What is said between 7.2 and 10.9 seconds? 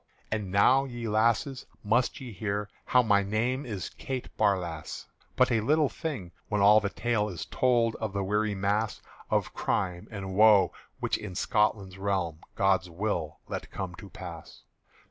Is told of the weary mass Of crime and woe